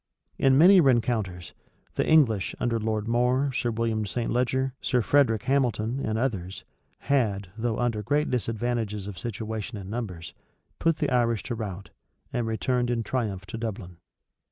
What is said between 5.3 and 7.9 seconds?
Hamilton, and others, had, though